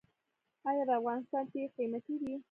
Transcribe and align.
آیا 0.69 0.83
د 0.87 0.91
افغانستان 0.99 1.43
تیږې 1.51 1.73
قیمتي 1.75 2.15
دي؟ 2.21 2.33